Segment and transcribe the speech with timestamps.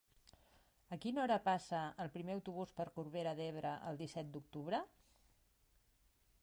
[0.95, 4.83] A quina hora passa el primer autobús per Corbera d'Ebre el disset d'octubre?